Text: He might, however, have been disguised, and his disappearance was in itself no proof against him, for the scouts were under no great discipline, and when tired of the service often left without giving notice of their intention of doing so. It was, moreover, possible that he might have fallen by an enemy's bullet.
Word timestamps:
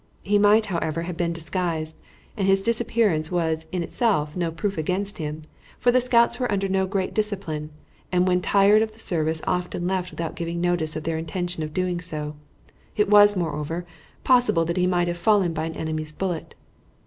He 0.23 0.39
might, 0.39 0.65
however, 0.65 1.03
have 1.03 1.15
been 1.15 1.31
disguised, 1.31 1.95
and 2.35 2.47
his 2.47 2.63
disappearance 2.63 3.29
was 3.31 3.67
in 3.71 3.83
itself 3.83 4.35
no 4.35 4.49
proof 4.49 4.75
against 4.75 5.19
him, 5.19 5.43
for 5.77 5.91
the 5.91 6.01
scouts 6.01 6.39
were 6.39 6.51
under 6.51 6.67
no 6.67 6.87
great 6.87 7.13
discipline, 7.13 7.69
and 8.11 8.27
when 8.27 8.41
tired 8.41 8.81
of 8.81 8.93
the 8.93 8.99
service 8.99 9.43
often 9.45 9.85
left 9.85 10.09
without 10.09 10.33
giving 10.35 10.59
notice 10.59 10.95
of 10.95 11.03
their 11.03 11.19
intention 11.19 11.61
of 11.61 11.71
doing 11.71 11.99
so. 12.01 12.33
It 12.97 13.11
was, 13.11 13.35
moreover, 13.35 13.85
possible 14.23 14.65
that 14.65 14.77
he 14.77 14.87
might 14.87 15.07
have 15.07 15.17
fallen 15.17 15.53
by 15.53 15.65
an 15.65 15.75
enemy's 15.75 16.13
bullet. 16.13 16.55